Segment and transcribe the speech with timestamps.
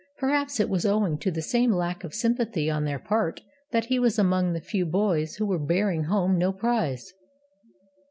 [0.17, 3.99] Perhaps it was owing to the same lack of sympathy on their part that he
[3.99, 7.13] was among the few boys who were bearing home no prize.